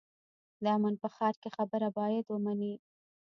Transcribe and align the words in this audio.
د 0.63 0.65
امن 0.77 0.93
په 1.01 1.07
ښار 1.15 1.33
کې 1.41 1.49
خبره 1.57 1.87
باید 1.97 2.25
ومنې. 2.29 2.73